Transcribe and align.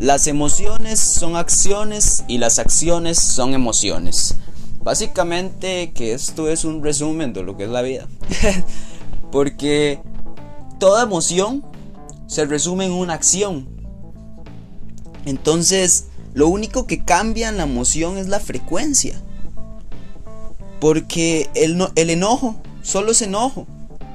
Las 0.00 0.28
emociones 0.28 0.98
son 0.98 1.36
acciones 1.36 2.24
y 2.26 2.38
las 2.38 2.58
acciones 2.58 3.18
son 3.18 3.52
emociones. 3.52 4.34
Básicamente 4.82 5.92
que 5.92 6.14
esto 6.14 6.48
es 6.48 6.64
un 6.64 6.82
resumen 6.82 7.34
de 7.34 7.42
lo 7.42 7.54
que 7.58 7.64
es 7.64 7.68
la 7.68 7.82
vida. 7.82 8.08
Porque 9.30 10.00
toda 10.78 11.02
emoción 11.02 11.62
se 12.26 12.46
resume 12.46 12.86
en 12.86 12.92
una 12.92 13.12
acción. 13.12 13.68
Entonces, 15.26 16.06
lo 16.32 16.48
único 16.48 16.86
que 16.86 17.04
cambia 17.04 17.50
en 17.50 17.58
la 17.58 17.64
emoción 17.64 18.16
es 18.16 18.26
la 18.26 18.40
frecuencia. 18.40 19.20
Porque 20.80 21.50
el, 21.54 21.78
el 21.94 22.08
enojo 22.08 22.56
solo 22.80 23.12
es 23.12 23.20
enojo. 23.20 23.66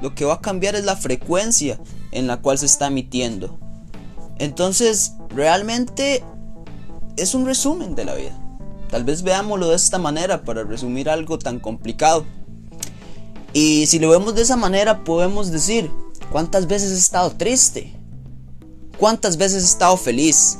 Lo 0.00 0.14
que 0.14 0.24
va 0.24 0.34
a 0.34 0.40
cambiar 0.40 0.76
es 0.76 0.84
la 0.86 0.96
frecuencia 0.96 1.78
en 2.10 2.26
la 2.26 2.38
cual 2.38 2.56
se 2.56 2.64
está 2.64 2.86
emitiendo. 2.86 3.58
Entonces, 4.38 5.14
realmente 5.30 6.24
es 7.16 7.34
un 7.34 7.46
resumen 7.46 7.94
de 7.94 8.04
la 8.04 8.14
vida. 8.14 8.38
Tal 8.90 9.04
vez 9.04 9.22
veámoslo 9.22 9.68
de 9.68 9.76
esta 9.76 9.98
manera 9.98 10.44
para 10.44 10.64
resumir 10.64 11.08
algo 11.08 11.38
tan 11.38 11.58
complicado. 11.58 12.24
Y 13.52 13.86
si 13.86 13.98
lo 13.98 14.10
vemos 14.10 14.34
de 14.34 14.42
esa 14.42 14.56
manera, 14.56 15.04
podemos 15.04 15.50
decir, 15.50 15.90
¿cuántas 16.30 16.66
veces 16.66 16.92
he 16.92 16.98
estado 16.98 17.30
triste? 17.32 17.94
¿Cuántas 18.98 19.36
veces 19.36 19.62
he 19.62 19.66
estado 19.66 19.96
feliz? 19.96 20.58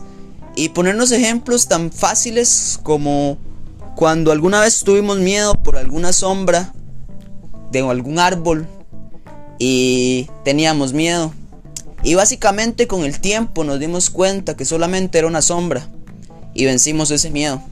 Y 0.56 0.69
ponernos 0.69 1.11
ejemplos 1.11 1.66
tan 1.66 1.91
fáciles 1.91 2.78
como 2.83 3.36
cuando 3.97 4.33
alguna 4.33 4.61
vez 4.61 4.80
tuvimos 4.80 5.19
miedo 5.19 5.55
por 5.55 5.77
alguna 5.77 6.12
sombra 6.12 6.72
de 7.70 7.80
algún 7.80 8.19
árbol 8.19 8.66
y 9.59 10.28
teníamos 10.45 10.92
miedo 10.92 11.33
y 12.05 12.15
básicamente 12.15 12.87
con 12.87 13.03
el 13.03 13.19
tiempo 13.19 13.65
nos 13.65 13.81
dimos 13.81 14.11
cuenta 14.11 14.56
que 14.56 14.67
solamente 14.67 15.19
era 15.19 15.27
una 15.27 15.41
sombra 15.41 15.89
y 16.53 16.67
vencimos 16.67 17.11
ese 17.11 17.31
miedo. 17.31 17.62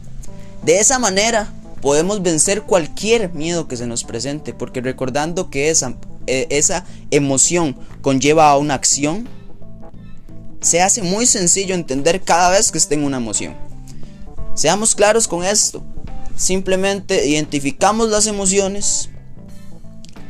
De 0.64 0.80
esa 0.80 0.98
manera 0.98 1.52
podemos 1.82 2.22
vencer 2.22 2.62
cualquier 2.62 3.34
miedo 3.34 3.68
que 3.68 3.76
se 3.76 3.86
nos 3.86 4.04
presente, 4.04 4.54
porque 4.54 4.80
recordando 4.80 5.50
que 5.50 5.68
esa, 5.68 5.96
e, 6.26 6.46
esa 6.48 6.86
emoción 7.10 7.76
conlleva 8.00 8.50
a 8.50 8.56
una 8.56 8.74
acción, 8.74 9.28
se 10.62 10.80
hace 10.80 11.02
muy 11.02 11.26
sencillo 11.26 11.74
entender 11.74 12.22
cada 12.22 12.48
vez 12.48 12.72
que 12.72 12.78
esté 12.78 12.94
en 12.94 13.04
una 13.04 13.18
emoción. 13.18 13.54
Seamos 14.54 14.94
claros 14.94 15.28
con 15.28 15.44
esto. 15.44 15.82
Simplemente 16.36 17.26
identificamos 17.26 18.08
las 18.08 18.26
emociones 18.26 19.10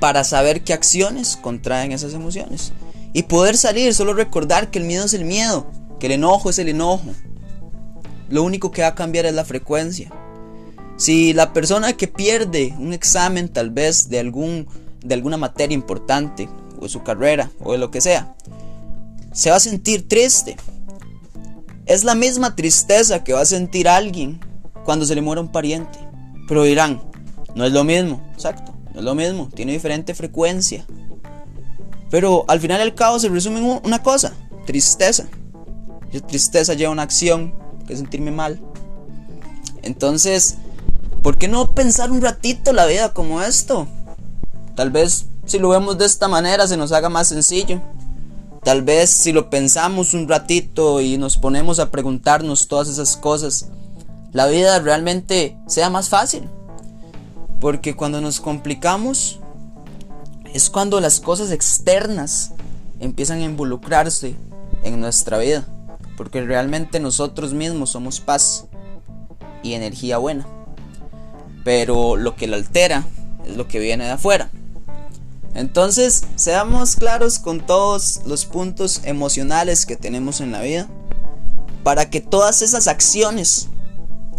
para 0.00 0.24
saber 0.24 0.64
qué 0.64 0.72
acciones 0.72 1.36
contraen 1.40 1.92
esas 1.92 2.14
emociones 2.14 2.72
y 3.12 3.24
poder 3.24 3.56
salir, 3.56 3.94
solo 3.94 4.14
recordar 4.14 4.70
que 4.70 4.78
el 4.78 4.84
miedo 4.84 5.04
es 5.04 5.14
el 5.14 5.24
miedo, 5.24 5.66
que 5.98 6.06
el 6.06 6.12
enojo 6.12 6.50
es 6.50 6.58
el 6.58 6.68
enojo. 6.68 7.10
Lo 8.28 8.42
único 8.42 8.70
que 8.70 8.82
va 8.82 8.88
a 8.88 8.94
cambiar 8.94 9.26
es 9.26 9.34
la 9.34 9.44
frecuencia. 9.44 10.10
Si 10.96 11.32
la 11.32 11.52
persona 11.52 11.92
que 11.94 12.08
pierde 12.08 12.74
un 12.78 12.92
examen 12.92 13.48
tal 13.48 13.70
vez 13.70 14.08
de, 14.08 14.18
algún, 14.18 14.66
de 15.04 15.14
alguna 15.14 15.36
materia 15.36 15.74
importante, 15.74 16.48
o 16.78 16.82
de 16.82 16.88
su 16.88 17.02
carrera, 17.02 17.50
o 17.60 17.72
de 17.72 17.78
lo 17.78 17.90
que 17.90 18.00
sea, 18.00 18.34
se 19.32 19.50
va 19.50 19.56
a 19.56 19.60
sentir 19.60 20.08
triste. 20.08 20.56
Es 21.86 22.04
la 22.04 22.14
misma 22.14 22.54
tristeza 22.54 23.24
que 23.24 23.32
va 23.32 23.40
a 23.40 23.46
sentir 23.46 23.88
alguien 23.88 24.40
cuando 24.84 25.04
se 25.04 25.14
le 25.14 25.22
muera 25.22 25.40
un 25.40 25.50
pariente. 25.50 25.98
Pero 26.48 26.64
dirán, 26.64 27.02
no 27.54 27.64
es 27.64 27.72
lo 27.72 27.84
mismo, 27.84 28.22
exacto, 28.32 28.74
no 28.92 29.00
es 29.00 29.04
lo 29.04 29.14
mismo, 29.14 29.48
tiene 29.54 29.72
diferente 29.72 30.14
frecuencia. 30.14 30.86
Pero 32.12 32.44
al 32.46 32.60
final 32.60 32.82
el 32.82 32.94
caos 32.94 33.22
se 33.22 33.30
resume 33.30 33.58
en 33.58 33.80
una 33.82 34.02
cosa, 34.02 34.34
tristeza. 34.66 35.24
Y 36.12 36.20
tristeza 36.20 36.74
lleva 36.74 36.92
una 36.92 37.04
acción, 37.04 37.54
que 37.86 37.94
es 37.94 38.00
sentirme 38.00 38.30
mal. 38.30 38.60
Entonces, 39.80 40.56
¿por 41.22 41.38
qué 41.38 41.48
no 41.48 41.74
pensar 41.74 42.10
un 42.10 42.20
ratito 42.20 42.74
la 42.74 42.84
vida 42.84 43.14
como 43.14 43.40
esto? 43.40 43.88
Tal 44.76 44.90
vez 44.90 45.24
si 45.46 45.58
lo 45.58 45.70
vemos 45.70 45.96
de 45.96 46.04
esta 46.04 46.28
manera 46.28 46.66
se 46.66 46.76
nos 46.76 46.92
haga 46.92 47.08
más 47.08 47.28
sencillo. 47.28 47.80
Tal 48.62 48.82
vez 48.82 49.08
si 49.08 49.32
lo 49.32 49.48
pensamos 49.48 50.12
un 50.12 50.28
ratito 50.28 51.00
y 51.00 51.16
nos 51.16 51.38
ponemos 51.38 51.78
a 51.78 51.90
preguntarnos 51.90 52.68
todas 52.68 52.88
esas 52.88 53.16
cosas, 53.16 53.68
la 54.32 54.48
vida 54.48 54.78
realmente 54.80 55.56
sea 55.66 55.88
más 55.88 56.10
fácil. 56.10 56.46
Porque 57.58 57.96
cuando 57.96 58.20
nos 58.20 58.38
complicamos, 58.38 59.40
es 60.52 60.70
cuando 60.70 61.00
las 61.00 61.20
cosas 61.20 61.50
externas 61.50 62.52
empiezan 63.00 63.38
a 63.40 63.44
involucrarse 63.44 64.36
en 64.82 65.00
nuestra 65.00 65.38
vida, 65.38 65.66
porque 66.16 66.42
realmente 66.42 67.00
nosotros 67.00 67.54
mismos 67.54 67.90
somos 67.90 68.20
paz 68.20 68.66
y 69.62 69.74
energía 69.74 70.18
buena. 70.18 70.46
Pero 71.64 72.16
lo 72.16 72.36
que 72.36 72.46
la 72.46 72.56
altera 72.56 73.04
es 73.46 73.56
lo 73.56 73.68
que 73.68 73.78
viene 73.78 74.04
de 74.04 74.10
afuera. 74.10 74.50
Entonces, 75.54 76.24
seamos 76.36 76.96
claros 76.96 77.38
con 77.38 77.60
todos 77.60 78.20
los 78.26 78.46
puntos 78.46 79.02
emocionales 79.04 79.84
que 79.86 79.96
tenemos 79.96 80.40
en 80.40 80.52
la 80.52 80.62
vida, 80.62 80.88
para 81.82 82.10
que 82.10 82.20
todas 82.20 82.62
esas 82.62 82.88
acciones 82.88 83.68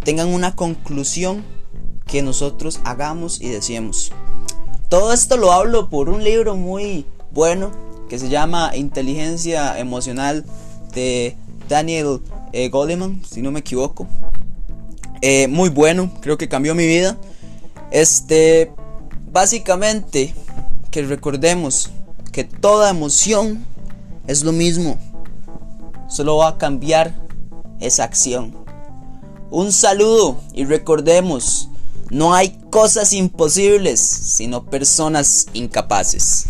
tengan 0.03 0.29
una 0.29 0.56
conclusión 0.56 1.44
que 2.07 2.22
nosotros 2.22 2.79
hagamos 2.84 3.41
y 3.41 3.50
decíamos. 3.50 4.12
Todo 4.90 5.14
esto 5.14 5.38
lo 5.38 5.52
hablo 5.52 5.90
por 5.90 6.10
un 6.10 6.24
libro 6.24 6.56
muy 6.56 7.06
bueno 7.32 7.72
que 8.10 8.20
se 8.20 8.30
llama 8.30 8.76
Inteligencia 8.76 9.80
Emocional 9.80 10.46
de 10.94 11.36
Daniel 11.68 12.22
eh, 12.52 12.70
Goleman, 12.70 13.22
si 13.26 13.42
no 13.42 13.52
me 13.52 13.62
equivoco. 13.62 14.08
Eh, 15.22 15.48
muy 15.48 15.70
bueno, 15.70 16.12
creo 16.22 16.38
que 16.38 16.48
cambió 16.48 16.76
mi 16.76 16.86
vida. 16.86 17.18
Este, 17.92 18.72
básicamente, 19.32 20.36
que 20.92 21.02
recordemos 21.04 21.90
que 22.32 22.44
toda 22.44 22.90
emoción 22.90 23.66
es 24.28 24.44
lo 24.44 24.52
mismo, 24.52 24.98
solo 26.08 26.38
va 26.38 26.50
a 26.50 26.58
cambiar 26.58 27.16
esa 27.80 28.04
acción. 28.04 28.56
Un 29.50 29.72
saludo 29.72 30.40
y 30.54 30.66
recordemos 30.66 31.70
no 32.09 32.34
hay 32.34 32.58
cosas 32.69 33.14
imposibles, 33.14 34.00
sino 34.00 34.66
personas 34.66 35.47
incapaces. 35.53 36.47